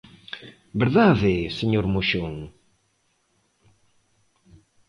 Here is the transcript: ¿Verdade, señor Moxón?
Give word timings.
¿Verdade, 0.81 1.33
señor 1.59 1.85
Moxón? 1.93 2.33